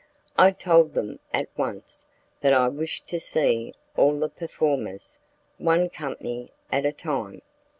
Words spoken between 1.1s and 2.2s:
at once